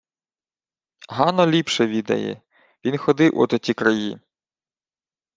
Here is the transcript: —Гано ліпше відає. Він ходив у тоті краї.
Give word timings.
—Гано 1.09 1.47
ліпше 1.47 1.87
відає. 1.87 2.41
Він 2.85 2.97
ходив 2.97 3.37
у 3.37 3.47
тоті 3.47 3.73
краї. 3.73 4.19